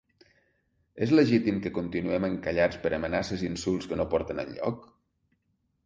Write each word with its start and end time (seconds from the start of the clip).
És 1.07 1.13
legítim 1.19 1.59
que 1.67 1.73
continuem 1.77 2.27
encallats 2.31 2.81
per 2.87 2.93
amenaces 2.99 3.45
i 3.47 3.51
insults 3.53 3.93
que 3.93 4.01
no 4.03 4.11
porten 4.15 4.47
enlloc? 4.47 4.93